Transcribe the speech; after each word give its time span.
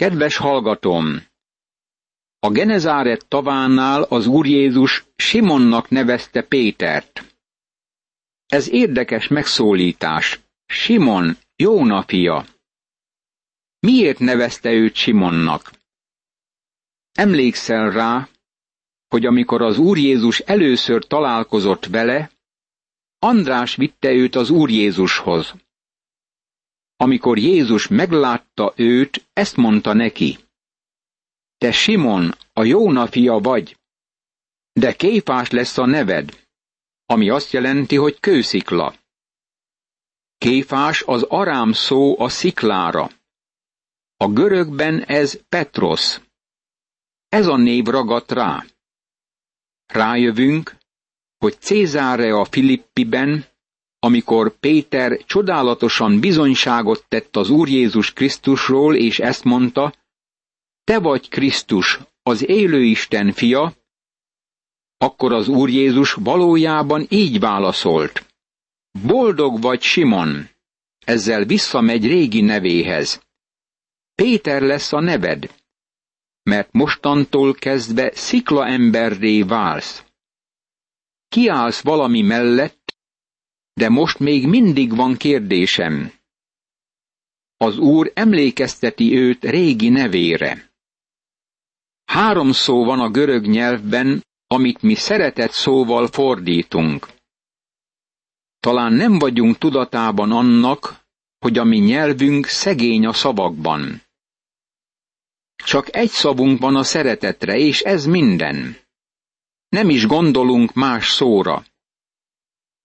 Kedves 0.00 0.36
hallgatom! 0.36 1.22
A 2.38 2.50
Genezáret 2.50 3.28
tavánál 3.28 4.02
az 4.02 4.26
Úr 4.26 4.46
Jézus 4.46 5.04
Simonnak 5.16 5.88
nevezte 5.88 6.42
Pétert. 6.42 7.36
Ez 8.46 8.70
érdekes 8.70 9.28
megszólítás. 9.28 10.40
Simon, 10.66 11.36
Jóna 11.56 12.02
fia. 12.02 12.46
Miért 13.80 14.18
nevezte 14.18 14.70
őt 14.70 14.94
Simonnak? 14.94 15.70
Emlékszel 17.12 17.90
rá, 17.90 18.28
hogy 19.08 19.26
amikor 19.26 19.62
az 19.62 19.78
Úr 19.78 19.98
Jézus 19.98 20.38
először 20.38 21.06
találkozott 21.06 21.86
vele, 21.86 22.30
András 23.18 23.76
vitte 23.76 24.10
őt 24.10 24.34
az 24.34 24.50
Úr 24.50 24.70
Jézushoz. 24.70 25.54
Amikor 27.02 27.38
Jézus 27.38 27.88
meglátta 27.88 28.72
őt, 28.76 29.28
ezt 29.32 29.56
mondta 29.56 29.92
neki. 29.92 30.38
Te 31.58 31.72
Simon, 31.72 32.34
a 32.52 32.64
Jóna 32.64 33.06
fia 33.06 33.38
vagy, 33.38 33.76
de 34.72 34.94
Kéfás 34.96 35.50
lesz 35.50 35.78
a 35.78 35.86
neved, 35.86 36.48
ami 37.06 37.30
azt 37.30 37.50
jelenti, 37.50 37.96
hogy 37.96 38.20
kőszikla. 38.20 38.94
Kéfás 40.38 41.02
az 41.02 41.22
arám 41.22 41.72
szó 41.72 42.20
a 42.20 42.28
sziklára. 42.28 43.10
A 44.16 44.28
görögben 44.28 45.02
ez 45.04 45.40
Petros. 45.48 46.20
Ez 47.28 47.46
a 47.46 47.56
név 47.56 47.84
ragadt 47.84 48.30
rá. 48.30 48.64
Rájövünk, 49.86 50.76
hogy 51.38 51.60
Cézáre 51.60 52.34
a 52.34 52.44
Filippiben, 52.44 53.49
amikor 54.00 54.58
Péter 54.58 55.24
csodálatosan 55.24 56.20
bizonyságot 56.20 57.04
tett 57.08 57.36
az 57.36 57.50
Úr 57.50 57.68
Jézus 57.68 58.12
Krisztusról, 58.12 58.96
és 58.96 59.18
ezt 59.18 59.44
mondta, 59.44 59.94
te 60.84 60.98
vagy 60.98 61.28
Krisztus, 61.28 61.98
az 62.22 62.48
élő 62.48 62.82
Isten 62.82 63.32
fia, 63.32 63.72
akkor 64.96 65.32
az 65.32 65.48
Úr 65.48 65.68
Jézus 65.68 66.12
valójában 66.12 67.06
így 67.08 67.40
válaszolt. 67.40 68.26
Boldog 69.06 69.60
vagy 69.60 69.82
Simon, 69.82 70.48
ezzel 71.04 71.44
visszamegy 71.44 72.06
régi 72.06 72.40
nevéhez. 72.40 73.22
Péter 74.14 74.62
lesz 74.62 74.92
a 74.92 75.00
neved, 75.00 75.54
mert 76.42 76.72
mostantól 76.72 77.54
kezdve 77.54 78.10
szikla 78.14 78.66
emberré 78.66 79.42
válsz. 79.42 80.04
Kiállsz 81.28 81.80
valami 81.80 82.22
mellett, 82.22 82.79
de 83.80 83.88
most 83.88 84.18
még 84.18 84.46
mindig 84.46 84.94
van 84.96 85.16
kérdésem. 85.16 86.12
Az 87.56 87.78
Úr 87.78 88.10
emlékezteti 88.14 89.16
őt 89.16 89.44
régi 89.44 89.88
nevére. 89.88 90.70
Három 92.04 92.52
szó 92.52 92.84
van 92.84 93.00
a 93.00 93.10
görög 93.10 93.46
nyelvben, 93.46 94.24
amit 94.46 94.82
mi 94.82 94.94
szeretett 94.94 95.50
szóval 95.50 96.06
fordítunk. 96.06 97.08
Talán 98.60 98.92
nem 98.92 99.18
vagyunk 99.18 99.58
tudatában 99.58 100.32
annak, 100.32 101.00
hogy 101.38 101.58
a 101.58 101.64
mi 101.64 101.78
nyelvünk 101.78 102.46
szegény 102.46 103.06
a 103.06 103.12
szavakban. 103.12 104.02
Csak 105.64 105.94
egy 105.96 106.10
szavunk 106.10 106.60
van 106.60 106.76
a 106.76 106.82
szeretetre, 106.82 107.56
és 107.58 107.80
ez 107.80 108.04
minden. 108.06 108.76
Nem 109.68 109.88
is 109.90 110.06
gondolunk 110.06 110.72
más 110.72 111.10
szóra. 111.10 111.64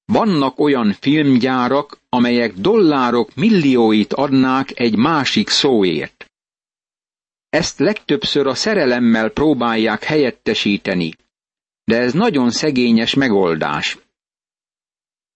Vannak 0.06 0.60
olyan 0.60 0.94
filmgyárak, 0.94 2.00
amelyek 2.10 2.54
dollárok 2.54 3.36
millióit 3.36 4.14
adnák 4.14 4.80
egy 4.80 4.96
másik 4.98 5.50
szóért. 5.50 6.26
Ezt 7.50 7.80
legtöbbször 7.80 8.48
a 8.48 8.56
szerelemmel 8.56 9.30
próbálják 9.30 10.04
helyettesíteni, 10.04 11.14
de 11.84 11.98
ez 11.98 12.14
nagyon 12.14 12.52
szegényes 12.52 13.14
megoldás. 13.14 13.98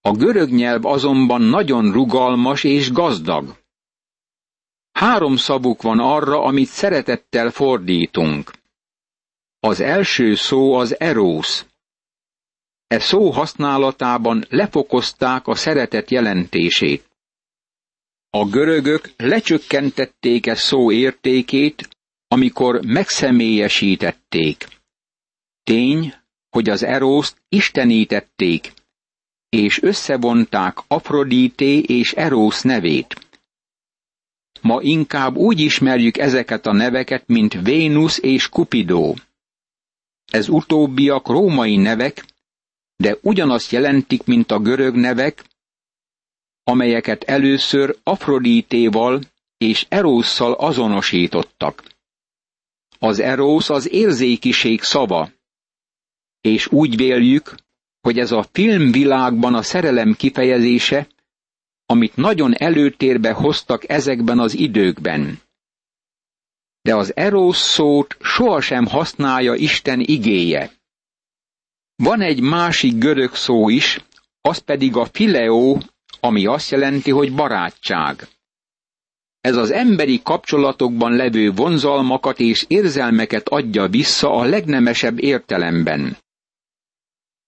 A 0.02 0.12
görög 0.12 0.50
nyelv 0.50 0.86
azonban 0.86 1.42
nagyon 1.42 1.92
rugalmas 1.92 2.64
és 2.64 2.92
gazdag. 2.92 3.58
Három 4.92 5.36
szavuk 5.36 5.82
van 5.82 6.00
arra, 6.00 6.44
amit 6.44 6.68
szeretettel 6.68 7.52
fordítunk. 7.52 8.52
Az 9.60 9.80
első 9.80 10.36
szó 10.36 10.74
az 10.74 11.00
erósz. 11.00 11.66
E 12.90 13.00
szó 13.00 13.30
használatában 13.32 14.46
lefokozták 14.50 15.48
a 15.48 15.56
szeretet 15.56 16.12
jelentését. 16.12 17.10
A 18.30 18.46
görögök 18.46 19.12
lecsökkentették 19.18 20.48
e 20.48 20.56
szó 20.56 20.92
értékét, 20.92 21.90
amikor 22.28 22.86
megszemélyesítették. 22.86 24.68
Tény, 25.64 26.14
hogy 26.50 26.70
az 26.70 26.84
erószt 26.84 27.38
istenítették, 27.50 28.74
és 29.50 29.82
összevonták 29.82 30.78
Afrodité 30.88 31.80
és 31.80 32.12
Erósz 32.14 32.62
nevét. 32.62 33.28
Ma 34.62 34.82
inkább 34.82 35.36
úgy 35.36 35.60
ismerjük 35.60 36.18
ezeket 36.18 36.66
a 36.66 36.74
neveket, 36.74 37.28
mint 37.28 37.62
Vénusz 37.62 38.20
és 38.22 38.50
Kupidó. 38.50 39.16
Ez 40.32 40.48
utóbbiak 40.48 41.28
római 41.28 41.76
nevek, 41.76 42.26
de 43.04 43.18
ugyanazt 43.22 43.72
jelentik, 43.72 44.24
mint 44.24 44.52
a 44.52 44.60
görög 44.60 44.96
nevek, 44.96 45.44
amelyeket 46.64 47.24
először 47.24 47.98
Afrodítéval 48.04 49.22
és 49.58 49.86
Erósszal 49.90 50.54
azonosítottak. 50.54 51.84
Az 53.00 53.20
erósz 53.20 53.70
az 53.70 53.90
érzékiség 53.90 54.82
szava, 54.82 55.30
és 56.42 56.68
úgy 56.68 56.96
véljük, 56.96 57.56
hogy 58.02 58.20
ez 58.20 58.32
a 58.32 58.46
filmvilágban 58.52 59.56
a 59.56 59.62
szerelem 59.62 60.14
kifejezése, 60.14 61.08
amit 61.86 62.16
nagyon 62.16 62.54
előtérbe 62.56 63.32
hoztak 63.32 63.90
ezekben 63.90 64.40
az 64.40 64.54
időkben. 64.54 65.40
De 66.82 66.96
az 66.96 67.16
erósz 67.16 67.62
szót 67.72 68.18
sohasem 68.22 68.86
használja 68.86 69.54
Isten 69.56 70.00
igéje. 70.00 70.79
Van 72.04 72.22
egy 72.22 72.42
másik 72.42 72.98
görög 72.98 73.36
szó 73.36 73.70
is, 73.70 74.06
az 74.42 74.58
pedig 74.58 74.96
a 74.96 75.06
fileó, 75.06 75.82
ami 76.20 76.46
azt 76.46 76.72
jelenti, 76.72 77.12
hogy 77.12 77.36
barátság. 77.36 78.28
Ez 79.42 79.56
az 79.56 79.72
emberi 79.72 80.22
kapcsolatokban 80.24 81.12
levő 81.16 81.52
vonzalmakat 81.52 82.40
és 82.40 82.66
érzelmeket 82.68 83.48
adja 83.48 83.88
vissza 83.88 84.32
a 84.32 84.44
legnemesebb 84.44 85.24
értelemben. 85.24 86.18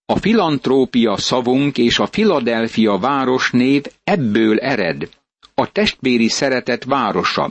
A 0.04 0.16
filantrópia 0.16 1.16
szavunk 1.16 1.78
és 1.78 1.98
a 1.98 2.06
Filadelfia 2.06 2.98
városnév 2.98 3.82
ebből 4.04 4.58
ered, 4.60 5.08
a 5.54 5.72
testvéri 5.72 6.28
szeretet 6.28 6.84
városa. 6.84 7.50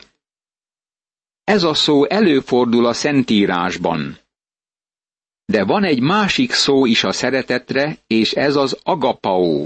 Ez 1.44 1.64
a 1.64 1.74
szó 1.74 2.06
előfordul 2.06 2.86
a 2.86 2.94
Szentírásban. 2.94 4.21
De 5.46 5.64
van 5.64 5.84
egy 5.84 6.00
másik 6.00 6.52
szó 6.52 6.86
is 6.86 7.04
a 7.04 7.12
szeretetre, 7.12 7.98
és 8.08 8.32
ez 8.32 8.56
az 8.56 8.80
agapao. 8.84 9.66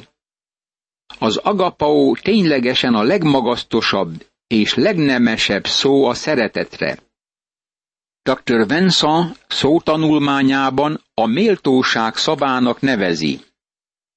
Az 1.19 1.37
agapao 1.37 2.15
ténylegesen 2.15 2.93
a 2.93 3.03
legmagasztosabb 3.03 4.25
és 4.47 4.73
legnemesebb 4.73 5.67
szó 5.67 6.05
a 6.05 6.13
szeretetre. 6.13 6.99
Dr. 8.21 8.67
Vincent 8.67 9.45
szótanulmányában 9.47 11.03
a 11.13 11.25
méltóság 11.25 12.15
szavának 12.15 12.81
nevezi. 12.81 13.39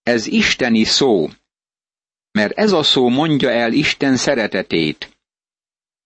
Ez 0.03 0.27
isteni 0.27 0.85
szó, 0.85 1.29
mert 2.33 2.59
ez 2.59 2.73
a 2.73 2.83
szó 2.83 3.09
mondja 3.09 3.51
el 3.51 3.73
Isten 3.73 4.17
szeretetét. 4.17 5.19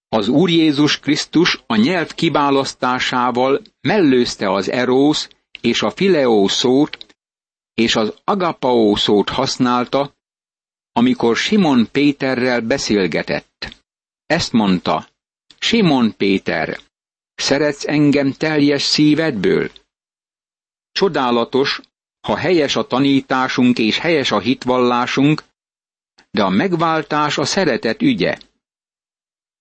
Az 0.08 0.28
Úr 0.28 0.50
Jézus 0.50 1.00
Krisztus 1.00 1.62
a 1.66 1.76
nyelv 1.76 2.14
kiválasztásával 2.14 3.60
mellőzte 3.80 4.52
az 4.52 4.70
erósz 4.70 5.28
és 5.62 5.82
a 5.82 5.90
fileó 5.90 6.48
szót, 6.48 7.06
és 7.74 7.96
az 7.96 8.14
agapao 8.24 8.96
szót 8.96 9.28
használta, 9.28 10.14
amikor 10.92 11.36
Simon 11.36 11.88
Péterrel 11.90 12.60
beszélgetett. 12.60 13.76
Ezt 14.26 14.52
mondta, 14.52 15.08
Simon 15.58 16.16
Péter, 16.16 16.78
szeretsz 17.34 17.86
engem 17.86 18.32
teljes 18.32 18.82
szívedből? 18.82 19.70
Csodálatos, 20.92 21.80
ha 22.20 22.36
helyes 22.36 22.76
a 22.76 22.86
tanításunk 22.86 23.78
és 23.78 23.98
helyes 23.98 24.30
a 24.30 24.40
hitvallásunk, 24.40 25.42
de 26.30 26.42
a 26.42 26.48
megváltás 26.48 27.38
a 27.38 27.44
szeretet 27.44 28.02
ügye. 28.02 28.38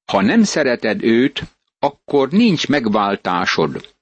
Ha 0.06 0.21
nem 0.21 0.44
szereted 0.44 1.04
őt, 1.04 1.42
akkor 1.80 2.30
nincs 2.30 2.68
megváltásod. 2.68 3.95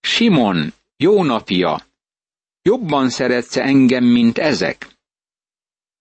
Simon, 0.00 0.72
Jóna 0.96 1.40
fia, 1.40 1.86
jobban 2.62 3.10
szeretsz 3.10 3.56
engem, 3.56 4.04
mint 4.04 4.38
ezek? 4.38 4.88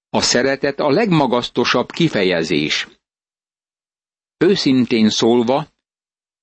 A 0.09 0.21
szeretet 0.21 0.79
a 0.79 0.89
legmagasztosabb 0.89 1.91
kifejezés. 1.91 2.87
Őszintén 4.37 5.09
szólva, 5.09 5.67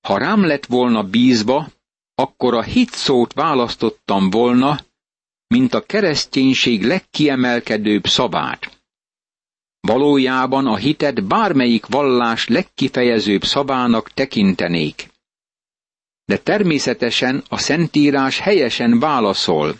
Ha 0.07 0.17
rám 0.17 0.45
lett 0.45 0.65
volna 0.65 1.03
bízva, 1.03 1.67
akkor 2.15 2.53
a 2.53 2.61
hit 2.61 2.89
szót 2.89 3.33
választottam 3.33 4.29
volna, 4.29 4.79
mint 5.47 5.73
a 5.73 5.85
kereszténység 5.85 6.83
legkiemelkedőbb 6.85 8.07
szavát. 8.07 8.81
Valójában 9.79 10.67
a 10.67 10.75
hitet 10.75 11.23
bármelyik 11.27 11.85
vallás 11.85 12.47
legkifejezőbb 12.47 13.43
szavának 13.43 14.09
tekintenék. 14.09 15.10
De 16.25 16.37
természetesen 16.37 17.43
a 17.49 17.57
Szentírás 17.57 18.39
helyesen 18.39 18.99
válaszol. 18.99 19.75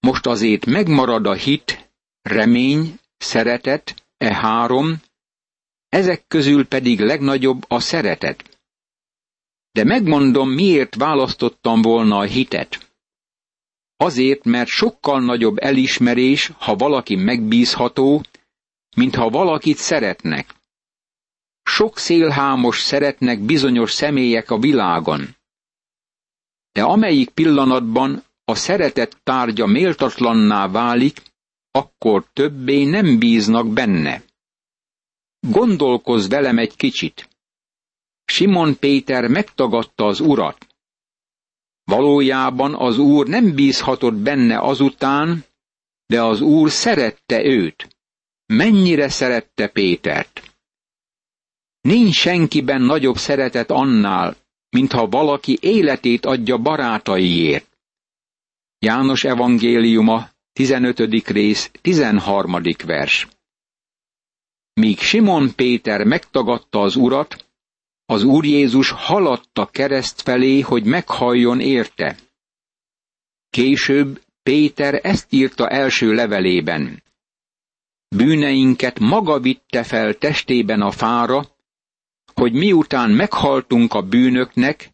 Most 0.00 0.26
azért 0.26 0.66
megmarad 0.66 1.26
a 1.26 1.34
hit, 1.34 1.90
remény, 2.22 2.98
szeretet, 3.16 3.94
e 4.16 4.34
három, 4.34 5.00
ezek 5.88 6.26
közül 6.28 6.66
pedig 6.66 7.00
legnagyobb 7.00 7.64
a 7.68 7.80
szeretet. 7.80 8.58
De 9.72 9.84
megmondom, 9.84 10.50
miért 10.50 10.94
választottam 10.94 11.82
volna 11.82 12.18
a 12.18 12.22
hitet. 12.22 12.92
Azért, 13.96 14.44
mert 14.44 14.68
sokkal 14.68 15.20
nagyobb 15.20 15.58
elismerés, 15.58 16.50
ha 16.58 16.76
valaki 16.76 17.14
megbízható, 17.16 18.22
mint 18.96 19.14
ha 19.14 19.28
valakit 19.30 19.76
szeretnek. 19.76 20.54
Sok 21.62 21.98
szélhámos 21.98 22.80
szeretnek 22.80 23.40
bizonyos 23.40 23.92
személyek 23.92 24.50
a 24.50 24.58
világon. 24.58 25.36
De 26.72 26.82
amelyik 26.82 27.30
pillanatban 27.30 28.24
a 28.44 28.54
szeretet 28.54 29.16
tárgya 29.22 29.66
méltatlanná 29.66 30.68
válik, 30.68 31.22
akkor 31.70 32.24
többé 32.32 32.84
nem 32.84 33.18
bíznak 33.18 33.68
benne. 33.72 34.22
Gondolkozz 35.48 36.28
velem 36.28 36.58
egy 36.58 36.76
kicsit. 36.76 37.28
Simon 38.24 38.78
Péter 38.78 39.28
megtagadta 39.28 40.06
az 40.06 40.20
urat. 40.20 40.66
Valójában 41.84 42.74
az 42.74 42.98
úr 42.98 43.26
nem 43.26 43.54
bízhatott 43.54 44.14
benne 44.14 44.58
azután, 44.60 45.44
de 46.06 46.22
az 46.22 46.40
úr 46.40 46.70
szerette 46.70 47.44
őt. 47.44 47.88
Mennyire 48.46 49.08
szerette 49.08 49.68
Pétert? 49.68 50.49
Nincs 51.80 52.14
senkiben 52.14 52.82
nagyobb 52.82 53.16
szeretet 53.16 53.70
annál, 53.70 54.36
mintha 54.70 55.08
valaki 55.08 55.58
életét 55.60 56.26
adja 56.26 56.58
barátaiért. 56.58 57.78
János 58.78 59.24
evangéliuma, 59.24 60.28
15. 60.52 61.26
rész, 61.26 61.70
13. 61.80 62.60
vers. 62.84 63.28
Míg 64.72 64.98
Simon 64.98 65.54
Péter 65.54 66.04
megtagadta 66.04 66.80
az 66.80 66.96
urat, 66.96 67.48
az 68.06 68.22
Úr 68.22 68.44
Jézus 68.44 68.90
haladt 68.90 69.58
a 69.58 69.66
kereszt 69.66 70.20
felé, 70.20 70.60
hogy 70.60 70.84
meghalljon 70.84 71.60
érte. 71.60 72.16
Később 73.50 74.22
Péter 74.42 75.00
ezt 75.02 75.32
írta 75.32 75.68
első 75.68 76.12
levelében. 76.12 77.02
Bűneinket 78.08 78.98
maga 78.98 79.40
vitte 79.40 79.82
fel 79.82 80.14
testében 80.14 80.80
a 80.80 80.90
fára, 80.90 81.46
hogy 82.34 82.52
miután 82.52 83.10
meghaltunk 83.10 83.94
a 83.94 84.02
bűnöknek, 84.02 84.90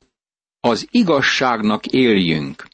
az 0.61 0.89
igazságnak 0.91 1.87
éljünk. 1.87 2.67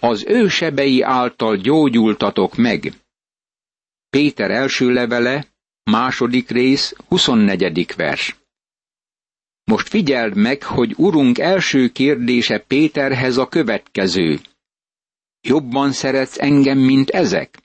Az 0.00 0.24
ő 0.26 0.48
sebei 0.48 1.02
által 1.02 1.56
gyógyultatok 1.56 2.56
meg. 2.56 2.92
Péter 4.10 4.50
első 4.50 4.92
levele, 4.92 5.46
második 5.90 6.50
rész, 6.50 6.94
24. 7.08 7.94
vers. 7.96 8.36
Most 9.64 9.88
figyeld 9.88 10.36
meg, 10.36 10.62
hogy 10.62 10.94
Urunk 10.96 11.38
első 11.38 11.88
kérdése 11.88 12.58
Péterhez 12.58 13.36
a 13.36 13.48
következő. 13.48 14.40
Jobban 15.40 15.92
szeretsz 15.92 16.38
engem, 16.38 16.78
mint 16.78 17.10
ezek? 17.10 17.58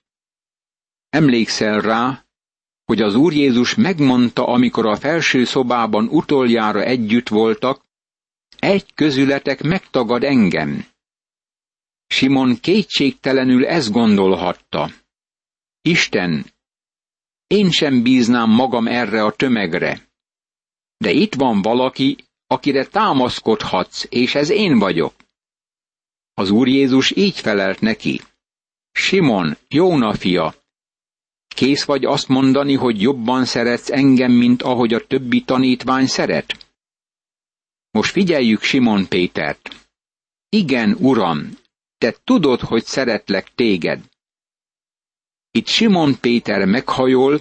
Emlékszel 1.10 1.82
rá, 1.82 2.25
hogy 2.86 3.02
az 3.02 3.16
Úr 3.16 3.34
Jézus 3.34 3.76
megmondta, 3.76 4.48
amikor 4.48 4.86
a 4.86 4.96
felső 4.96 5.44
szobában 5.44 6.08
utoljára 6.08 6.84
együtt 6.84 7.28
voltak, 7.28 7.86
egy 8.60 8.94
közületek 8.94 9.62
megtagad 9.62 10.24
engem. 10.24 10.86
Simon 12.08 12.60
kétségtelenül 12.60 13.66
ezt 13.66 13.92
gondolhatta. 13.92 14.92
Isten, 15.82 16.46
én 17.48 17.72
sem 17.72 18.04
bíznám 18.04 18.50
magam 18.50 18.88
erre 18.88 19.24
a 19.24 19.32
tömegre. 19.32 20.08
De 20.98 21.12
itt 21.12 21.36
van 21.36 21.62
valaki, 21.62 22.18
akire 22.48 22.86
támaszkodhatsz, 22.86 24.06
és 24.10 24.36
ez 24.36 24.50
én 24.50 24.80
vagyok. 24.80 25.14
Az 26.34 26.50
Úr 26.50 26.68
Jézus 26.68 27.12
így 27.16 27.40
felelt 27.40 27.82
neki. 27.82 28.22
Simon, 28.92 29.58
Jóna 29.68 30.14
fia, 30.14 30.54
kész 31.56 31.84
vagy 31.84 32.06
azt 32.06 32.28
mondani, 32.28 32.74
hogy 32.74 33.02
jobban 33.02 33.46
szeretsz 33.46 33.92
engem, 33.92 34.32
mint 34.32 34.62
ahogy 34.62 34.94
a 34.94 35.08
többi 35.08 35.44
tanítvány 35.44 36.08
szeret? 36.08 36.74
Most 37.92 38.12
figyeljük 38.12 38.62
Simon 38.62 39.08
Pétert. 39.08 39.90
Igen, 40.50 40.98
uram, 41.00 41.50
te 41.98 42.16
tudod, 42.24 42.60
hogy 42.60 42.84
szeretlek 42.86 43.54
téged. 43.56 44.02
Itt 45.52 45.68
Simon 45.68 46.20
Péter 46.20 46.66
meghajol, 46.66 47.40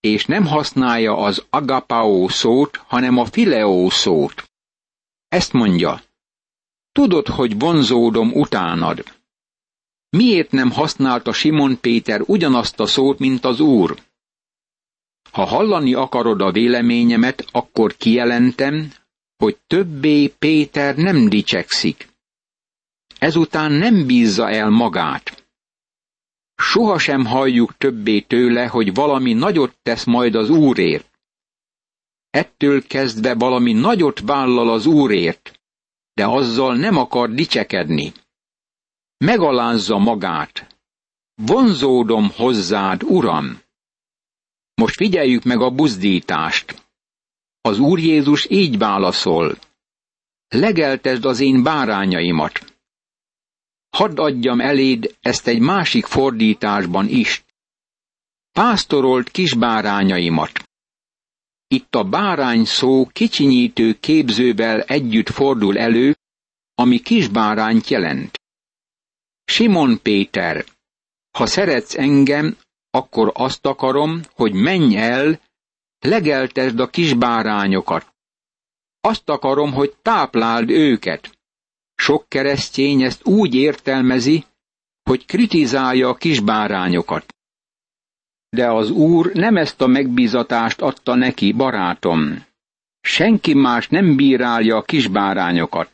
és 0.00 0.24
nem 0.24 0.46
használja 0.46 1.16
az 1.16 1.46
agapao 1.50 2.28
szót, 2.28 2.76
hanem 2.76 3.18
a 3.18 3.24
fileo 3.24 3.90
szót. 3.90 4.50
Ezt 5.28 5.52
mondja, 5.52 6.02
tudod, 6.92 7.26
hogy 7.26 7.58
vonzódom 7.58 8.32
utánad. 8.32 9.15
Miért 10.16 10.50
nem 10.50 10.70
használta 10.70 11.32
Simon 11.32 11.80
Péter 11.80 12.20
ugyanazt 12.26 12.80
a 12.80 12.86
szót, 12.86 13.18
mint 13.18 13.44
az 13.44 13.60
úr? 13.60 13.98
Ha 15.30 15.44
hallani 15.44 15.94
akarod 15.94 16.40
a 16.40 16.52
véleményemet, 16.52 17.44
akkor 17.52 17.96
kijelentem, 17.96 18.92
hogy 19.36 19.58
többé 19.66 20.28
Péter 20.28 20.96
nem 20.96 21.28
dicsekszik. 21.28 22.08
Ezután 23.18 23.72
nem 23.72 24.06
bízza 24.06 24.50
el 24.50 24.70
magát. 24.70 25.48
Sohasem 26.54 27.24
halljuk 27.24 27.76
többé 27.76 28.20
tőle, 28.20 28.66
hogy 28.66 28.94
valami 28.94 29.32
nagyot 29.32 29.76
tesz 29.82 30.04
majd 30.04 30.34
az 30.34 30.50
Úrért. 30.50 31.10
Ettől 32.30 32.86
kezdve 32.86 33.34
valami 33.34 33.72
nagyot 33.72 34.20
vállal 34.20 34.68
az 34.70 34.86
Úrért, 34.86 35.60
de 36.14 36.26
azzal 36.26 36.76
nem 36.76 36.96
akar 36.96 37.30
dicsekedni. 37.30 38.12
Megalázza 39.24 39.98
magát. 39.98 40.76
Vonzódom 41.34 42.30
hozzád, 42.30 43.02
Uram! 43.02 43.60
Most 44.74 44.94
figyeljük 44.94 45.42
meg 45.42 45.60
a 45.60 45.70
buzdítást. 45.70 46.84
Az 47.60 47.78
Úr 47.78 47.98
Jézus 47.98 48.50
így 48.50 48.78
válaszol. 48.78 49.58
Legeltesd 50.48 51.24
az 51.24 51.40
én 51.40 51.62
bárányaimat. 51.62 52.74
Hadd 53.90 54.18
adjam 54.18 54.60
eléd 54.60 55.16
ezt 55.20 55.46
egy 55.46 55.60
másik 55.60 56.06
fordításban 56.06 57.08
is. 57.08 57.44
Pásztorolt 58.52 59.28
kisbárányaimat. 59.30 60.62
Itt 61.66 61.94
a 61.94 62.04
bárány 62.04 62.64
szó 62.64 63.06
kicsinyítő 63.06 63.98
képzővel 64.00 64.80
együtt 64.80 65.28
fordul 65.28 65.78
elő, 65.78 66.16
ami 66.74 66.98
kisbárányt 66.98 67.88
jelent. 67.88 68.35
Simon 69.48 70.02
Péter, 70.02 70.64
ha 71.38 71.46
szeretsz 71.46 71.94
engem, 71.94 72.56
akkor 72.90 73.30
azt 73.34 73.66
akarom, 73.66 74.20
hogy 74.32 74.52
menj 74.52 74.96
el, 74.96 75.40
legeltesd 75.98 76.80
a 76.80 76.90
kisbárányokat. 76.90 78.14
Azt 79.00 79.28
akarom, 79.28 79.72
hogy 79.72 79.96
tápláld 80.02 80.70
őket. 80.70 81.38
Sok 81.94 82.28
keresztény 82.28 83.02
ezt 83.02 83.26
úgy 83.26 83.54
értelmezi, 83.54 84.44
hogy 85.02 85.24
kritizálja 85.24 86.08
a 86.08 86.14
kisbárányokat. 86.14 87.34
De 88.48 88.70
az 88.70 88.90
úr 88.90 89.32
nem 89.32 89.56
ezt 89.56 89.80
a 89.80 89.86
megbízatást 89.86 90.80
adta 90.80 91.14
neki, 91.14 91.52
barátom. 91.52 92.44
Senki 93.00 93.54
más 93.54 93.88
nem 93.88 94.16
bírálja 94.16 94.76
a 94.76 94.82
kisbárányokat. 94.82 95.92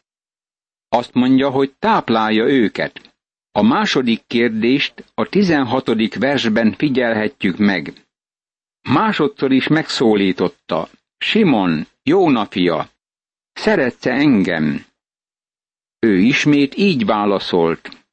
Azt 0.89 1.15
mondja, 1.15 1.51
hogy 1.51 1.75
táplálja 1.79 2.45
őket. 2.45 3.12
A 3.53 3.63
második 3.63 4.23
kérdést 4.27 5.05
a 5.15 5.29
tizenhatodik 5.29 6.15
versben 6.15 6.73
figyelhetjük 6.73 7.57
meg. 7.57 8.07
Másodszor 8.89 9.53
is 9.53 9.69
megszólította. 9.69 10.89
Simon, 11.19 11.87
Jóna 12.03 12.47
fia, 12.47 12.91
szeretsz 13.53 14.07
engem? 14.07 14.85
Ő 15.99 16.19
ismét 16.19 16.77
így 16.77 17.05
válaszolt. 17.07 18.07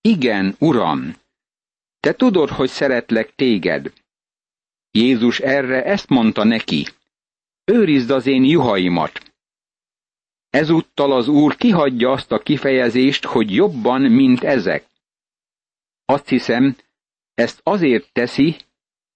Igen, 0.00 0.56
uram, 0.58 1.14
te 2.00 2.14
tudod, 2.14 2.48
hogy 2.48 2.68
szeretlek 2.68 3.34
téged. 3.34 3.92
Jézus 4.90 5.38
erre 5.38 5.84
ezt 5.84 6.08
mondta 6.08 6.44
neki. 6.44 6.86
Őrizd 7.64 8.10
az 8.10 8.26
én 8.26 8.44
juhaimat. 8.44 9.34
Ezúttal 10.50 11.12
az 11.12 11.28
Úr 11.28 11.56
kihagyja 11.56 12.10
azt 12.10 12.32
a 12.32 12.38
kifejezést, 12.38 13.24
hogy 13.24 13.54
jobban, 13.54 14.02
mint 14.02 14.42
ezek. 14.44 14.86
Azt 16.04 16.28
hiszem, 16.28 16.76
ezt 17.34 17.60
azért 17.62 18.12
teszi, 18.12 18.56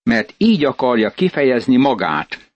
mert 0.02 0.34
így 0.36 0.64
akarja 0.64 1.10
kifejezni 1.10 1.76
magát. 1.76 2.52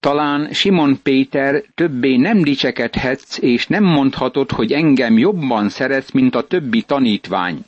Talán 0.00 0.52
Simon 0.52 1.02
Péter 1.02 1.64
többé 1.74 2.16
nem 2.16 2.42
dicsekedhetsz, 2.42 3.38
és 3.38 3.66
nem 3.66 3.84
mondhatod, 3.84 4.50
hogy 4.50 4.72
engem 4.72 5.18
jobban 5.18 5.68
szeretsz, 5.68 6.10
mint 6.10 6.34
a 6.34 6.46
többi 6.46 6.82
tanítvány. 6.82 7.64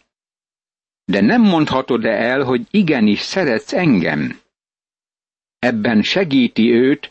De 1.05 1.21
nem 1.21 1.43
mondhatod-e 1.43 2.11
el, 2.11 2.43
hogy 2.43 2.67
igenis 2.71 3.21
szeretsz 3.21 3.73
engem? 3.73 4.41
Ebben 5.59 6.03
segíti 6.03 6.73
őt, 6.73 7.11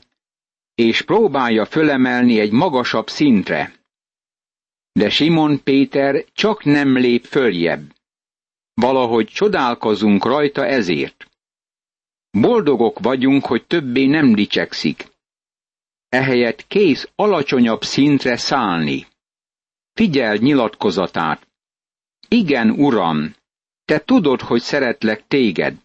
és 0.78 1.02
próbálja 1.02 1.66
fölemelni 1.66 2.40
egy 2.40 2.52
magasabb 2.52 3.10
szintre. 3.10 3.74
De 4.92 5.10
Simon 5.10 5.64
Péter 5.64 6.26
csak 6.34 6.64
nem 6.64 6.98
lép 6.98 7.26
följebb. 7.26 7.94
Valahogy 8.74 9.28
csodálkozunk 9.28 10.26
rajta 10.26 10.66
ezért. 10.66 11.28
Boldogok 12.30 13.00
vagyunk, 13.00 13.46
hogy 13.46 13.66
többé 13.66 14.06
nem 14.06 14.34
dicsekszik. 14.36 15.08
Ehelyett 16.10 16.68
kész 16.68 17.10
alacsonyabb 17.16 17.84
szintre 17.84 18.38
szállni. 18.38 19.08
Figyel 19.94 20.36
nyilatkozatát. 20.36 21.48
Igen, 22.28 22.70
uram, 22.70 23.36
te 23.86 24.00
tudod, 24.00 24.42
hogy 24.42 24.62
szeretlek 24.62 25.28
téged. 25.28 25.78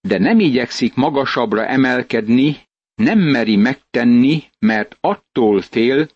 De 0.00 0.18
nem 0.18 0.40
igyekszik 0.40 0.94
magasabbra 0.94 1.66
emelkedni, 1.66 2.70
nem 3.02 3.18
meri 3.18 3.56
megtenni, 3.56 4.42
mert 4.58 4.96
attól 5.00 5.60
fél, 5.60 6.08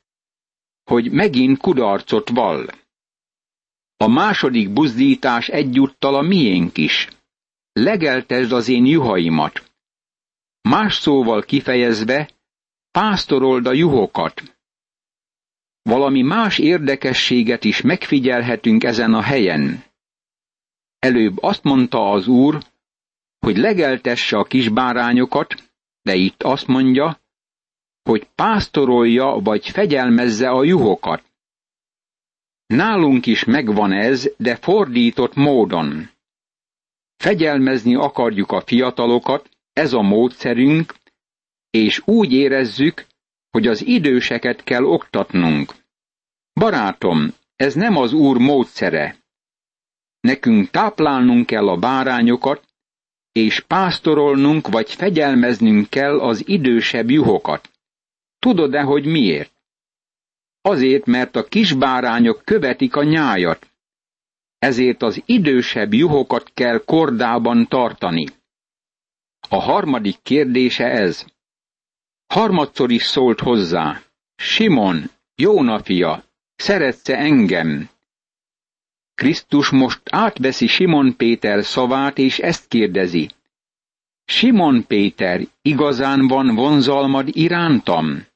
hogy 0.85 1.11
megint 1.11 1.59
kudarcot 1.59 2.29
vall. 2.29 2.67
A 3.97 4.07
második 4.07 4.73
buzdítás 4.73 5.49
egyúttal 5.49 6.15
a 6.15 6.23
miénk 6.23 6.77
is. 6.77 7.09
Legeltesd 7.73 8.53
az 8.53 8.69
én 8.69 8.87
juhaimat. 8.87 9.71
Más 10.61 10.95
szóval 10.95 11.43
kifejezve, 11.43 12.31
pásztorold 12.91 13.67
a 13.67 13.73
juhokat. 13.73 14.43
Valami 15.83 16.23
más 16.23 16.59
érdekességet 16.59 17.65
is 17.65 17.81
megfigyelhetünk 17.81 18.85
ezen 18.85 19.15
a 19.15 19.23
helyen. 19.23 19.85
Előbb 20.99 21.43
azt 21.43 21.63
mondta 21.63 22.11
az 22.11 22.27
úr, 22.27 22.63
hogy 23.39 23.57
legeltesse 23.57 24.37
a 24.37 24.45
kisbárányokat, 24.45 25.66
de 26.07 26.15
itt 26.15 26.43
azt 26.43 26.67
mondja, 26.67 27.21
hogy 28.03 28.29
pásztorolja 28.35 29.27
vagy 29.43 29.69
fegyelmezze 29.69 30.49
a 30.49 30.65
juhokat. 30.65 31.23
Nálunk 32.67 33.27
is 33.27 33.45
megvan 33.45 33.93
ez, 33.93 34.31
de 34.37 34.57
fordított 34.57 35.35
módon. 35.35 36.11
Fegyelmezni 37.17 37.95
akarjuk 37.95 38.53
a 38.53 38.61
fiatalokat, 38.61 39.49
ez 39.73 39.93
a 39.93 40.03
módszerünk, 40.03 40.95
és 41.71 42.03
úgy 42.05 42.33
érezzük, 42.33 43.07
hogy 43.51 43.67
az 43.67 43.87
időseket 43.87 44.65
kell 44.65 44.85
oktatnunk. 44.85 45.75
Barátom, 46.53 47.35
ez 47.57 47.75
nem 47.75 47.97
az 47.97 48.13
Úr 48.13 48.39
módszere. 48.39 49.17
Nekünk 50.21 50.71
táplálnunk 50.71 51.47
kell 51.47 51.69
a 51.69 51.77
bárányokat, 51.77 52.66
és 53.37 53.61
pásztorolnunk 53.61 54.69
vagy 54.69 54.95
fegyelmeznünk 54.95 55.91
kell 55.91 56.21
az 56.21 56.49
idősebb 56.49 57.11
juhokat. 57.11 57.71
Tudod-e, 58.39 58.83
hogy 58.83 59.07
miért? 59.07 59.53
Azért, 60.61 61.07
mert 61.07 61.37
a 61.37 61.45
kisbárányok 61.45 62.43
követik 62.45 62.97
a 62.97 63.03
nyájat. 63.03 63.71
Ezért 64.59 65.03
az 65.03 65.23
idősebb 65.27 65.95
juhokat 65.95 66.51
kell 66.55 66.79
kordában 66.85 67.67
tartani. 67.69 68.27
A 69.49 69.61
harmadik 69.61 70.17
kérdése 70.23 70.85
ez. 70.85 71.25
Harmadszor 72.27 72.91
is 72.91 73.03
szólt 73.05 73.41
hozzá. 73.41 74.03
Simon, 74.37 75.11
Jóna 75.35 75.83
fia, 75.83 76.25
szeretsz-e 76.55 77.17
engem? 77.17 77.89
Krisztus 79.17 79.71
most 79.71 80.01
átveszi 80.11 80.67
Simon 80.67 81.17
Péter 81.17 81.65
szavát, 81.65 82.19
és 82.19 82.39
ezt 82.39 82.69
kérdezi. 82.69 83.31
Simon 84.25 84.87
Péter, 84.87 85.41
igazán 85.63 86.27
van 86.27 86.55
vonzalmad 86.55 87.29
irántam? 87.33 88.27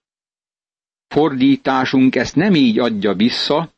Fordításunk 1.09 2.17
ezt 2.17 2.37
nem 2.37 2.55
így 2.55 2.79
adja 2.79 3.13
vissza, 3.15 3.73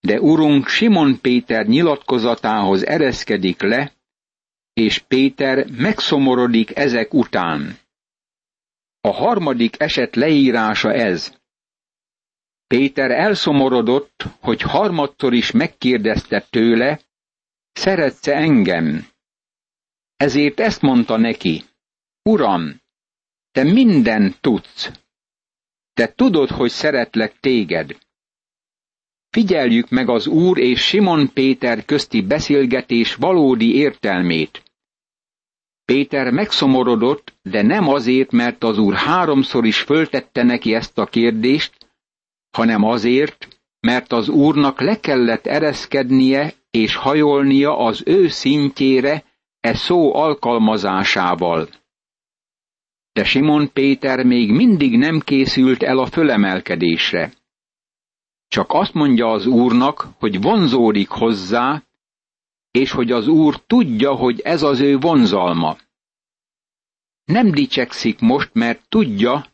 de 0.00 0.20
Urunk 0.20 0.68
Simon 0.68 1.20
Péter 1.20 1.66
nyilatkozatához 1.66 2.86
ereszkedik 2.86 3.60
le, 3.60 3.92
és 4.72 4.98
Péter 4.98 5.66
megszomorodik 5.70 6.76
ezek 6.76 7.14
után. 7.14 7.78
A 9.00 9.12
harmadik 9.12 9.80
eset 9.80 10.16
leírása 10.16 10.92
ez. 10.92 11.40
Péter 12.72 13.10
elszomorodott, 13.10 14.24
hogy 14.40 14.60
harmadszor 14.60 15.32
is 15.34 15.50
megkérdezte 15.50 16.40
tőle, 16.50 17.00
szeretsz-e 17.72 18.32
engem? 18.36 19.06
Ezért 20.16 20.60
ezt 20.60 20.82
mondta 20.82 21.16
neki, 21.16 21.62
Uram, 22.22 22.80
te 23.50 23.62
minden 23.62 24.34
tudsz. 24.40 24.90
Te 25.92 26.12
tudod, 26.12 26.48
hogy 26.48 26.70
szeretlek 26.70 27.40
téged. 27.40 27.98
Figyeljük 29.30 29.88
meg 29.88 30.08
az 30.08 30.26
Úr 30.26 30.58
és 30.58 30.82
Simon 30.86 31.32
Péter 31.32 31.84
közti 31.84 32.22
beszélgetés 32.22 33.14
valódi 33.14 33.74
értelmét. 33.74 34.62
Péter 35.84 36.30
megszomorodott, 36.30 37.34
de 37.42 37.62
nem 37.62 37.88
azért, 37.88 38.30
mert 38.30 38.62
az 38.64 38.78
Úr 38.78 38.94
háromszor 38.94 39.64
is 39.66 39.80
föltette 39.80 40.42
neki 40.42 40.74
ezt 40.74 40.98
a 40.98 41.06
kérdést, 41.06 41.81
hanem 42.52 42.84
azért, 42.84 43.48
mert 43.80 44.12
az 44.12 44.28
Úrnak 44.28 44.80
le 44.80 45.00
kellett 45.00 45.46
ereszkednie 45.46 46.54
és 46.70 46.94
hajolnia 46.94 47.78
az 47.78 48.02
ő 48.06 48.28
szintjére 48.28 49.24
e 49.60 49.74
szó 49.74 50.14
alkalmazásával. 50.14 51.68
De 53.12 53.24
Simon 53.24 53.72
Péter 53.72 54.24
még 54.24 54.50
mindig 54.50 54.98
nem 54.98 55.20
készült 55.20 55.82
el 55.82 55.98
a 55.98 56.06
fölemelkedésre. 56.06 57.32
Csak 58.48 58.66
azt 58.72 58.92
mondja 58.92 59.30
az 59.30 59.46
Úrnak, 59.46 60.08
hogy 60.18 60.40
vonzódik 60.40 61.08
hozzá, 61.08 61.82
és 62.70 62.90
hogy 62.90 63.12
az 63.12 63.26
Úr 63.26 63.60
tudja, 63.66 64.14
hogy 64.14 64.40
ez 64.40 64.62
az 64.62 64.80
ő 64.80 64.98
vonzalma. 64.98 65.76
Nem 67.24 67.50
dicsekszik 67.50 68.20
most, 68.20 68.50
mert 68.52 68.88
tudja, 68.88 69.46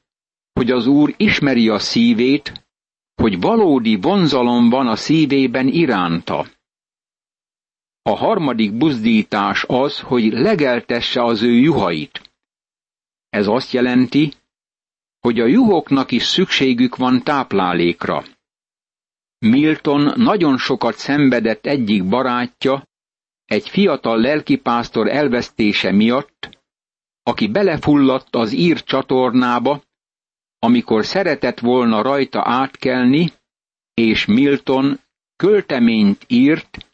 hogy 0.53 0.71
az 0.71 0.87
Úr 0.87 1.15
ismeri 1.17 1.69
a 1.69 1.79
szívét, 1.79 2.68
hogy 3.23 3.41
valódi 3.41 3.97
vonzalom 3.97 4.69
van 4.69 4.87
a 4.87 4.97
szívében 4.97 5.67
iránta. 5.67 6.47
A 8.03 8.17
harmadik 8.17 8.73
buzdítás 8.77 9.65
az, 9.69 10.01
hogy 10.01 10.33
legeltesse 10.33 11.23
az 11.23 11.43
ő 11.43 11.53
juhait. 11.53 12.31
Ez 13.29 13.47
azt 13.47 13.73
jelenti, 13.73 14.33
hogy 15.21 15.41
a 15.41 15.47
juhoknak 15.47 16.11
is 16.11 16.23
szükségük 16.23 16.97
van 16.97 17.23
táplálékra. 17.23 18.25
Milton 19.39 20.13
nagyon 20.17 20.59
sokat 20.59 20.97
szenvedett 20.97 21.67
egyik 21.67 22.09
barátja, 22.09 22.89
egy 23.45 23.69
fiatal 23.69 24.21
lelkipásztor 24.21 25.09
elvesztése 25.09 25.93
miatt, 25.93 26.59
aki 27.23 27.49
belefulladt 27.49 28.35
az 28.35 28.53
ír 28.53 28.83
csatornába, 28.83 29.83
amikor 30.59 31.05
szeretett 31.05 31.59
volna 31.59 32.03
rajta 32.03 32.43
átkelni, 32.45 33.33
és 33.95 34.25
Milton 34.25 35.01
költeményt 35.37 36.25
írt 36.27 36.87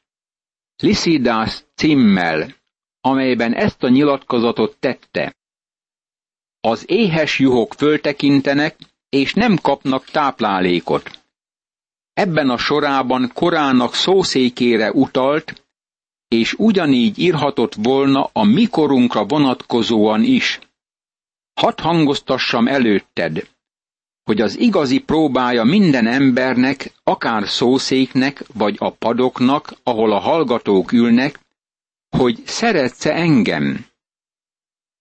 Lycidas 0.82 1.64
címmel, 1.74 2.54
amelyben 3.00 3.54
ezt 3.54 3.82
a 3.82 3.88
nyilatkozatot 3.88 4.76
tette. 4.76 5.36
Az 6.60 6.90
éhes 6.90 7.38
juhok 7.38 7.74
föltekintenek, 7.74 8.76
és 9.08 9.34
nem 9.34 9.56
kapnak 9.56 10.04
táplálékot. 10.04 11.22
Ebben 12.12 12.50
a 12.50 12.56
sorában 12.58 13.30
korának 13.34 13.94
szószékére 13.94 14.92
utalt, 14.92 15.64
és 16.28 16.52
ugyanígy 16.52 17.18
írhatott 17.18 17.74
volna 17.74 18.30
a 18.32 18.44
mikorunkra 18.44 19.24
vonatkozóan 19.24 20.22
is. 20.22 20.58
Hadd 21.60 21.80
hangoztassam 21.80 22.66
előtted, 22.66 23.48
hogy 24.24 24.40
az 24.40 24.58
igazi 24.58 24.98
próbája 24.98 25.64
minden 25.64 26.06
embernek, 26.06 26.92
akár 27.02 27.48
szószéknek, 27.48 28.44
vagy 28.54 28.76
a 28.78 28.90
padoknak, 28.90 29.74
ahol 29.82 30.12
a 30.12 30.18
hallgatók 30.18 30.92
ülnek, 30.92 31.40
hogy 32.16 32.42
szeretsz 32.44 33.06
engem. 33.06 33.86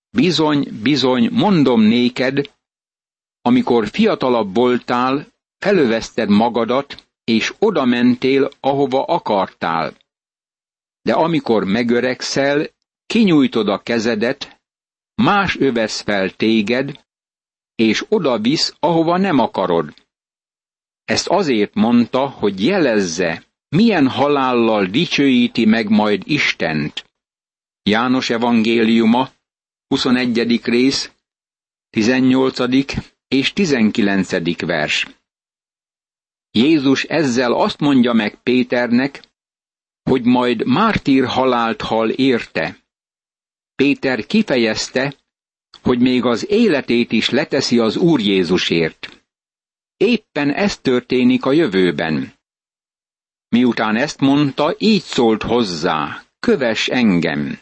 Bizony, 0.09 0.67
bizony, 0.81 1.29
mondom 1.31 1.81
néked, 1.81 2.51
amikor 3.41 3.87
fiatalabb 3.87 4.55
voltál, 4.55 5.27
felövezted 5.57 6.29
magadat, 6.29 7.07
és 7.23 7.53
oda 7.59 7.85
mentél, 7.85 8.49
ahova 8.59 9.03
akartál. 9.03 9.93
De 11.01 11.13
amikor 11.13 11.63
megöregszel, 11.63 12.67
kinyújtod 13.05 13.69
a 13.69 13.77
kezedet, 13.77 14.61
más 15.15 15.55
övesz 15.57 16.01
fel 16.01 16.29
téged, 16.29 17.02
és 17.83 18.05
oda 18.09 18.39
visz, 18.39 18.75
ahova 18.79 19.17
nem 19.17 19.39
akarod. 19.39 19.93
Ezt 21.05 21.27
azért 21.27 21.73
mondta, 21.73 22.27
hogy 22.27 22.65
jelezze, 22.65 23.43
milyen 23.69 24.07
halállal 24.07 24.85
dicsőíti 24.85 25.65
meg 25.65 25.89
majd 25.89 26.21
Istent. 26.25 27.05
János 27.83 28.29
evangéliuma, 28.29 29.29
21. 29.87 30.61
rész, 30.63 31.11
18. 31.89 32.59
és 33.27 33.53
19. 33.53 34.65
vers. 34.65 35.07
Jézus 36.51 37.03
ezzel 37.03 37.53
azt 37.53 37.79
mondja 37.79 38.13
meg 38.13 38.35
Péternek, 38.43 39.23
hogy 40.03 40.23
majd 40.23 40.65
mártír 40.65 41.25
halált 41.25 41.81
hal 41.81 42.09
érte. 42.09 42.77
Péter 43.75 44.25
kifejezte, 44.25 45.15
hogy 45.83 45.99
még 45.99 46.25
az 46.25 46.49
életét 46.49 47.11
is 47.11 47.29
leteszi 47.29 47.79
az 47.79 47.97
Úr 47.97 48.19
Jézusért. 48.19 49.23
Éppen 49.97 50.53
ez 50.53 50.77
történik 50.77 51.45
a 51.45 51.51
jövőben. 51.51 52.33
Miután 53.49 53.95
ezt 53.95 54.19
mondta, 54.19 54.75
így 54.77 55.01
szólt 55.01 55.43
hozzá, 55.43 56.23
köves 56.39 56.87
engem. 56.87 57.59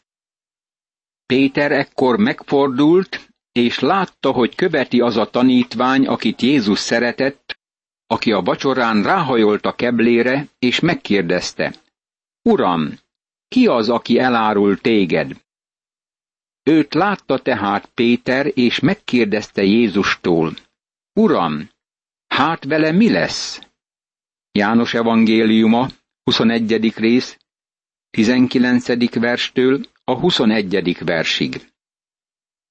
Péter 1.25 1.71
ekkor 1.71 2.17
megfordult, 2.17 3.29
és 3.51 3.79
látta, 3.79 4.31
hogy 4.31 4.55
követi 4.55 4.99
az 4.99 5.17
a 5.17 5.29
tanítvány, 5.29 6.07
akit 6.07 6.41
Jézus 6.41 6.79
szeretett, 6.79 7.59
aki 8.07 8.31
a 8.31 8.41
vacsorán 8.41 9.03
ráhajolt 9.03 9.65
a 9.65 9.75
keblére, 9.75 10.47
és 10.59 10.79
megkérdezte, 10.79 11.75
Uram, 12.41 12.99
ki 13.47 13.67
az, 13.67 13.89
aki 13.89 14.19
elárul 14.19 14.77
téged? 14.77 15.35
Őt 16.63 16.93
látta 16.93 17.39
tehát 17.39 17.85
Péter, 17.85 18.51
és 18.53 18.79
megkérdezte 18.79 19.63
Jézustól, 19.63 20.53
Uram, 21.13 21.69
hát 22.27 22.63
vele 22.63 22.91
mi 22.91 23.09
lesz? 23.09 23.61
János 24.51 24.93
evangéliuma, 24.93 25.87
21. 26.23 26.93
rész, 26.95 27.37
19. 28.09 29.13
verstől 29.19 29.85
a 30.03 30.13
21. 30.13 30.97
versig. 31.05 31.69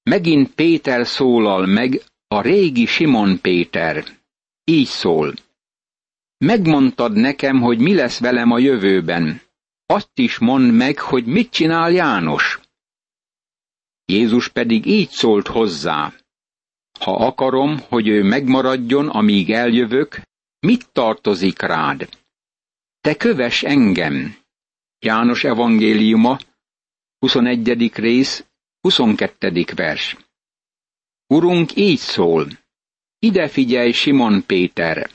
Megint 0.03 0.53
Péter 0.55 1.07
szólal 1.07 1.65
meg, 1.65 2.01
a 2.27 2.41
régi 2.41 2.85
Simon 2.85 3.41
Péter. 3.41 4.05
Így 4.63 4.87
szól. 4.87 5.33
Megmondtad 6.37 7.13
nekem, 7.13 7.61
hogy 7.61 7.79
mi 7.79 7.93
lesz 7.93 8.19
velem 8.19 8.51
a 8.51 8.59
jövőben. 8.59 9.41
Azt 9.85 10.11
is 10.13 10.37
mondd 10.37 10.63
meg, 10.63 10.99
hogy 10.99 11.25
mit 11.25 11.51
csinál 11.51 11.91
János. 11.91 12.59
Jézus 14.11 14.47
pedig 14.49 14.85
így 14.85 15.09
szólt 15.09 15.47
hozzá. 15.47 16.13
Ha 16.99 17.15
akarom, 17.25 17.79
hogy 17.89 18.07
ő 18.07 18.23
megmaradjon, 18.23 19.09
amíg 19.09 19.51
eljövök, 19.51 20.21
mit 20.59 20.89
tartozik 20.91 21.61
rád? 21.61 22.09
Te 23.01 23.15
köves 23.15 23.63
engem. 23.63 24.35
János 24.99 25.43
evangéliuma, 25.43 26.37
21. 27.19 27.91
rész, 27.93 28.45
22. 28.81 29.65
vers. 29.75 30.17
Urunk 31.27 31.75
így 31.75 31.99
szól. 31.99 32.47
Ide 33.19 33.47
figyelj, 33.47 33.91
Simon 33.91 34.45
Péter, 34.45 35.09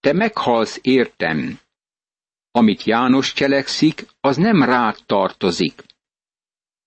te 0.00 0.12
meghalsz 0.12 0.78
értem. 0.82 1.58
Amit 2.50 2.84
János 2.84 3.32
cselekszik, 3.32 4.06
az 4.20 4.36
nem 4.36 4.62
rád 4.62 4.98
tartozik. 5.06 5.84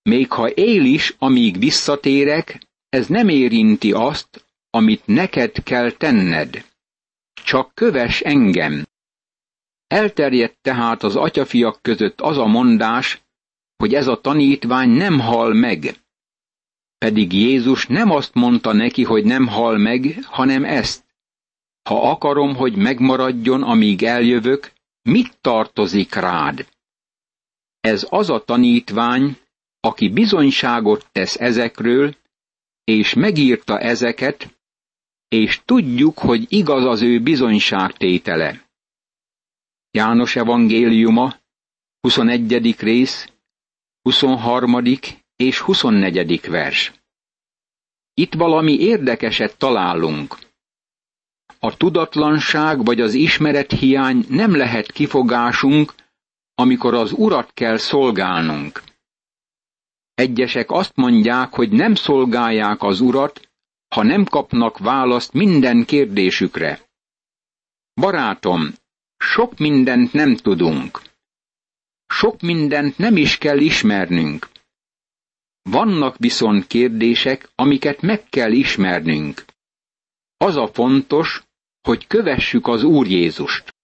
Még 0.02 0.30
ha 0.30 0.48
él 0.48 0.84
is, 0.84 1.14
amíg 1.18 1.58
visszatérek, 1.58 2.60
ez 2.88 3.06
nem 3.06 3.28
érinti 3.28 3.92
azt, 3.92 4.44
amit 4.70 5.06
neked 5.06 5.62
kell 5.62 5.90
tenned. 5.90 6.64
Csak 7.44 7.74
köves 7.74 8.20
engem. 8.20 8.86
Elterjedt 9.86 10.58
tehát 10.62 11.02
az 11.02 11.16
atyafiak 11.16 11.82
között 11.82 12.20
az 12.20 12.38
a 12.38 12.46
mondás, 12.46 13.22
hogy 13.76 13.94
ez 13.94 14.06
a 14.06 14.20
tanítvány 14.20 14.88
nem 14.88 15.20
hal 15.20 15.54
meg. 15.54 15.94
Pedig 16.98 17.32
Jézus 17.32 17.86
nem 17.86 18.10
azt 18.10 18.34
mondta 18.34 18.72
neki, 18.72 19.04
hogy 19.04 19.24
nem 19.24 19.46
hal 19.46 19.78
meg, 19.78 20.24
hanem 20.24 20.64
ezt. 20.64 21.04
Ha 21.82 22.10
akarom, 22.10 22.54
hogy 22.54 22.76
megmaradjon, 22.76 23.62
amíg 23.62 24.02
eljövök, 24.02 24.72
mit 25.02 25.38
tartozik 25.40 26.14
rád? 26.14 26.66
Ez 27.80 28.06
az 28.10 28.30
a 28.30 28.44
tanítvány, 28.44 29.38
aki 29.80 30.08
bizonyságot 30.08 31.08
tesz 31.12 31.36
ezekről, 31.40 32.16
és 32.84 33.14
megírta 33.14 33.78
ezeket, 33.78 34.58
és 35.28 35.60
tudjuk, 35.64 36.18
hogy 36.18 36.46
igaz 36.48 36.84
az 36.84 37.02
ő 37.02 37.20
bizonyságtétele. 37.20 38.68
János 39.90 40.36
evangéliuma, 40.36 41.34
21. 42.00 42.76
rész, 42.80 43.28
23. 44.02 44.82
és 45.36 45.58
24. 45.60 46.40
vers. 46.48 46.92
Itt 48.14 48.34
valami 48.34 48.72
érdekeset 48.72 49.56
találunk. 49.58 50.38
A 51.58 51.76
tudatlanság 51.76 52.84
vagy 52.84 53.00
az 53.00 53.14
ismerethiány 53.14 54.24
nem 54.28 54.56
lehet 54.56 54.92
kifogásunk, 54.92 55.94
amikor 56.54 56.94
az 56.94 57.12
urat 57.12 57.52
kell 57.54 57.76
szolgálnunk. 57.76 58.82
Egyesek 60.20 60.70
azt 60.70 60.96
mondják, 60.96 61.52
hogy 61.52 61.70
nem 61.70 61.94
szolgálják 61.94 62.82
az 62.82 63.00
urat, 63.00 63.50
ha 63.94 64.02
nem 64.02 64.24
kapnak 64.24 64.78
választ 64.78 65.32
minden 65.32 65.84
kérdésükre. 65.84 66.90
Barátom, 67.94 68.74
sok 69.16 69.58
mindent 69.58 70.12
nem 70.12 70.36
tudunk. 70.36 71.00
Sok 72.06 72.40
mindent 72.40 72.98
nem 72.98 73.16
is 73.16 73.38
kell 73.38 73.58
ismernünk. 73.58 74.48
Vannak 75.62 76.16
viszont 76.18 76.66
kérdések, 76.66 77.48
amiket 77.54 78.00
meg 78.00 78.24
kell 78.28 78.52
ismernünk. 78.52 79.44
Az 80.36 80.56
a 80.56 80.66
fontos, 80.72 81.42
hogy 81.80 82.06
kövessük 82.06 82.66
az 82.66 82.82
Úr 82.82 83.06
Jézust. 83.06 83.74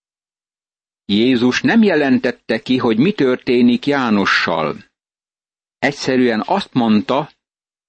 Jézus 1.05 1.61
nem 1.63 1.83
jelentette 1.83 2.61
ki, 2.61 2.77
hogy 2.77 2.99
mi 2.99 3.13
történik 3.13 3.87
Jánossal. 3.87 4.85
Egyszerűen 5.87 6.43
azt 6.47 6.73
mondta, 6.73 7.31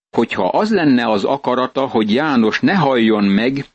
hogy 0.09 0.33
ha 0.33 0.47
az 0.47 0.71
lenne 0.71 1.09
az 1.09 1.23
akarata, 1.23 1.87
hogy 1.87 2.13
János 2.13 2.59
ne 2.59 2.75
halljon 2.75 3.23
meg, 3.23 3.65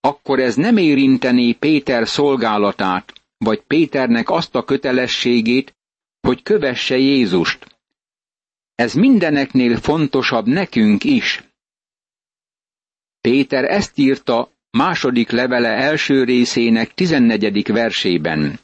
akkor 0.00 0.40
ez 0.40 0.54
nem 0.54 0.76
érintené 0.76 1.52
Péter 1.52 2.08
szolgálatát, 2.08 3.12
vagy 3.38 3.60
Péternek 3.60 4.30
azt 4.30 4.54
a 4.54 4.64
kötelességét, 4.64 5.76
hogy 6.20 6.42
kövesse 6.42 6.96
Jézust. 6.96 7.78
Ez 8.74 8.94
mindeneknél 8.94 9.76
fontosabb 9.76 10.46
nekünk 10.46 11.04
is. 11.04 11.42
Péter 13.20 13.64
ezt 13.64 13.98
írta 13.98 14.50
második 14.70 15.30
levele 15.30 15.68
első 15.68 16.24
részének 16.24 16.94
tizennegyedik 16.94 17.68
versében. 17.68 18.58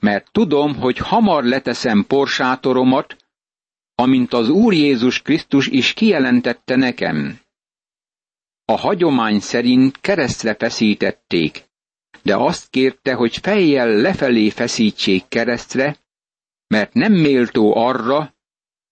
Mert 0.00 0.28
tudom, 0.32 0.74
hogy 0.74 0.98
hamar 0.98 1.44
leteszem 1.44 2.04
porsátoromat, 2.06 3.23
amint 3.94 4.32
az 4.32 4.48
Úr 4.48 4.72
Jézus 4.72 5.22
Krisztus 5.22 5.66
is 5.66 5.92
kijelentette 5.92 6.76
nekem. 6.76 7.38
A 8.64 8.76
hagyomány 8.76 9.40
szerint 9.40 10.00
keresztre 10.00 10.54
feszítették, 10.54 11.64
de 12.22 12.36
azt 12.36 12.70
kérte, 12.70 13.14
hogy 13.14 13.36
fejjel 13.36 13.88
lefelé 13.88 14.50
feszítsék 14.50 15.24
keresztre, 15.28 15.96
mert 16.66 16.94
nem 16.94 17.12
méltó 17.12 17.76
arra, 17.76 18.34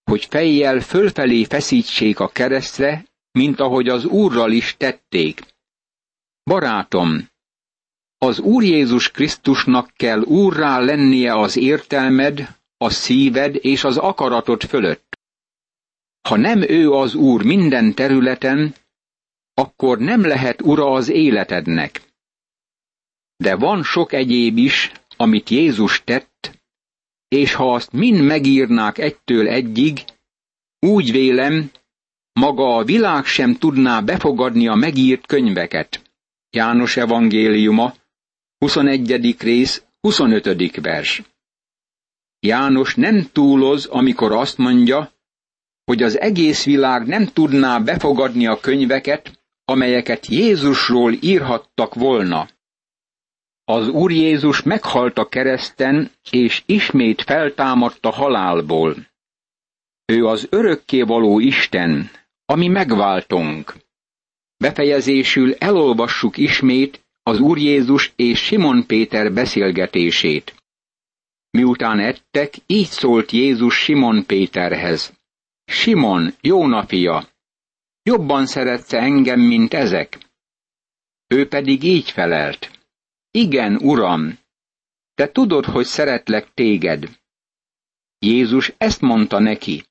hogy 0.04 0.24
fejjel 0.24 0.80
fölfelé 0.80 1.44
feszítsék 1.44 2.20
a 2.20 2.28
keresztre, 2.28 3.04
mint 3.32 3.60
ahogy 3.60 3.88
az 3.88 4.04
Úrral 4.04 4.52
is 4.52 4.76
tették. 4.76 5.40
Barátom, 6.44 7.28
az 8.18 8.38
Úr 8.38 8.62
Jézus 8.62 9.10
Krisztusnak 9.10 9.90
kell 9.96 10.20
úrrá 10.20 10.78
lennie 10.78 11.34
az 11.38 11.56
értelmed, 11.56 12.60
a 12.82 12.90
szíved 12.90 13.58
és 13.60 13.84
az 13.84 13.96
akaratod 13.96 14.62
fölött. 14.62 15.18
Ha 16.28 16.36
nem 16.36 16.62
ő 16.62 16.90
az 16.90 17.14
Úr 17.14 17.42
minden 17.42 17.94
területen, 17.94 18.74
akkor 19.54 19.98
nem 19.98 20.26
lehet 20.26 20.62
ura 20.62 20.92
az 20.92 21.08
életednek. 21.08 22.02
De 23.36 23.56
van 23.56 23.82
sok 23.82 24.12
egyéb 24.12 24.56
is, 24.56 24.92
amit 25.16 25.48
Jézus 25.48 26.04
tett, 26.04 26.60
és 27.28 27.54
ha 27.54 27.74
azt 27.74 27.92
mind 27.92 28.20
megírnák 28.20 28.98
egytől 28.98 29.48
egyig, 29.48 30.04
úgy 30.78 31.10
vélem, 31.10 31.70
maga 32.32 32.76
a 32.76 32.84
világ 32.84 33.24
sem 33.24 33.54
tudná 33.54 34.00
befogadni 34.00 34.68
a 34.68 34.74
megírt 34.74 35.26
könyveket. 35.26 36.02
János 36.50 36.96
evangéliuma, 36.96 37.94
21. 38.58 39.36
rész, 39.38 39.82
25. 40.00 40.80
vers. 40.80 41.22
János 42.46 42.94
nem 42.94 43.26
túloz, 43.32 43.86
amikor 43.86 44.32
azt 44.32 44.58
mondja, 44.58 45.12
hogy 45.84 46.02
az 46.02 46.18
egész 46.18 46.64
világ 46.64 47.06
nem 47.06 47.26
tudná 47.26 47.78
befogadni 47.78 48.46
a 48.46 48.60
könyveket, 48.60 49.44
amelyeket 49.64 50.26
Jézusról 50.26 51.12
írhattak 51.20 51.94
volna. 51.94 52.48
Az 53.64 53.88
Úr 53.88 54.10
Jézus 54.10 54.62
meghalt 54.62 55.18
a 55.18 55.28
kereszten, 55.28 56.10
és 56.30 56.62
ismét 56.66 57.22
feltámadt 57.22 58.06
a 58.06 58.10
halálból. 58.10 58.96
Ő 60.04 60.26
az 60.26 60.46
örökkévaló 60.50 61.38
Isten, 61.38 62.10
ami 62.44 62.68
megváltunk. 62.68 63.74
Befejezésül 64.56 65.54
elolvassuk 65.54 66.36
ismét 66.36 67.04
az 67.22 67.40
Úr 67.40 67.58
Jézus 67.58 68.12
és 68.16 68.44
Simon 68.44 68.86
Péter 68.86 69.32
beszélgetését. 69.32 70.61
Miután 71.58 71.98
ettek, 71.98 72.54
így 72.66 72.86
szólt 72.86 73.30
Jézus 73.30 73.82
Simon 73.82 74.26
Péterhez. 74.26 75.12
Simon, 75.64 76.34
Jóna 76.40 76.86
fia, 76.86 77.28
jobban 78.02 78.46
szeretsz 78.46 78.92
engem, 78.92 79.40
mint 79.40 79.74
ezek? 79.74 80.18
Ő 81.26 81.48
pedig 81.48 81.82
így 81.82 82.10
felelt. 82.10 82.70
Igen, 83.30 83.76
uram, 83.76 84.38
te 85.14 85.32
tudod, 85.32 85.64
hogy 85.64 85.84
szeretlek 85.84 86.54
téged. 86.54 87.20
Jézus 88.18 88.72
ezt 88.78 89.00
mondta 89.00 89.38
neki. 89.38 89.84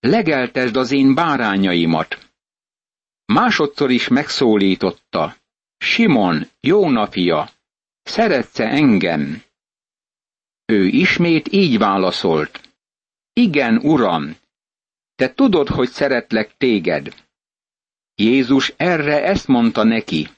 Legeltesd 0.00 0.76
az 0.76 0.90
én 0.90 1.14
bárányaimat. 1.14 2.30
Másodszor 3.24 3.90
is 3.90 4.08
megszólította. 4.08 5.36
Simon, 5.76 6.48
Jóna 6.60 7.10
fia, 7.10 7.50
szeretsz 8.02 8.58
engem? 8.58 9.42
Ő 10.64 10.86
ismét 10.86 11.52
így 11.52 11.78
válaszolt. 11.78 12.60
Igen, 13.32 13.76
uram, 13.76 14.36
te 15.14 15.34
tudod, 15.34 15.68
hogy 15.68 15.88
szeretlek 15.88 16.56
téged. 16.56 17.14
Jézus 18.14 18.72
erre 18.76 19.24
ezt 19.24 19.46
mondta 19.46 19.82
neki. 19.82 20.28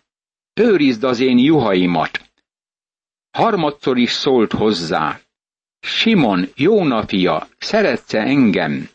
Őrizd 0.55 1.05
az 1.05 1.21
én 1.21 1.39
juhaimat. 1.39 2.31
Harmadszor 3.31 3.99
is 3.99 4.13
szólt 4.13 4.53
hozzá. 4.53 5.21
Simon, 5.81 6.49
Jóna 6.55 7.07
fia, 7.07 7.49
szeretsz 7.59 8.15
engem? 8.15 8.89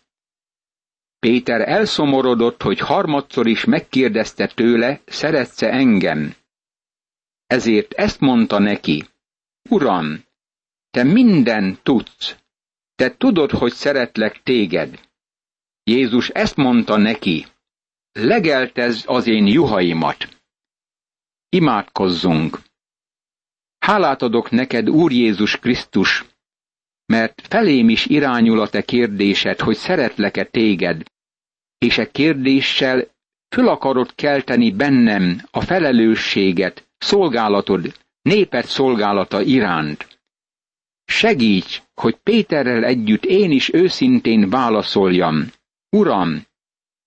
Péter 1.20 1.70
elszomorodott, 1.70 2.62
hogy 2.62 2.80
harmadszor 2.80 3.48
is 3.48 3.65
megkérdezte 3.65 4.48
tőle, 4.48 5.02
szeretsz 5.06 5.62
engem? 5.62 6.36
Ezért 7.48 7.94
ezt 7.94 8.20
mondta 8.20 8.60
neki. 8.60 9.08
Uram, 9.70 10.24
te 10.89 11.04
minden 11.04 11.80
tudsz. 11.84 12.36
Te 12.95 13.15
tudod, 13.17 13.52
hogy 13.52 13.71
szeretlek 13.71 14.43
téged. 14.43 14.99
Jézus 15.84 16.30
ezt 16.30 16.56
mondta 16.56 16.97
neki. 16.97 17.45
Legeltezd 18.12 19.04
az 19.08 19.28
én 19.28 19.47
juhaimat. 19.47 20.28
Imádkozzunk! 21.49 22.60
Hálát 23.80 24.21
adok 24.21 24.49
neked, 24.49 24.89
Úr 24.89 25.12
Jézus 25.12 25.60
Krisztus, 25.60 26.25
mert 27.06 27.41
felém 27.47 27.89
is 27.89 28.06
irányul 28.06 28.60
a 28.60 28.69
te 28.69 28.82
kérdésed, 28.82 29.60
hogy 29.60 29.75
szeretlek-e 29.75 30.43
téged, 30.43 31.04
és 31.78 31.97
e 31.97 32.12
kérdéssel 32.12 33.08
föl 33.56 33.67
akarod 33.67 34.15
kelteni 34.15 34.71
bennem 34.71 35.41
a 35.52 35.62
felelősséget, 35.62 36.88
szolgálatod, 36.97 37.93
néped 38.21 38.65
szolgálata 38.65 39.41
iránt. 39.41 40.19
Segíts, 41.10 41.84
hogy 41.93 42.15
Péterrel 42.15 42.84
együtt 42.84 43.26
én 43.26 43.52
is 43.52 43.74
őszintén 43.74 44.50
válaszoljam. 44.50 45.52
Uram, 45.89 46.45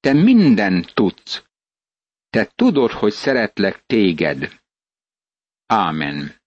te 0.01 0.13
mindent 0.13 0.95
tudsz, 0.95 1.43
te 2.31 2.51
tudod, 2.55 2.91
hogy 2.91 3.13
szeretlek 3.13 3.87
téged. 3.87 4.61
Ámen. 5.67 6.42